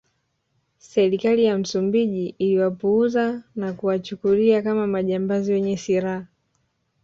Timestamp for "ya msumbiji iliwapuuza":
1.43-3.43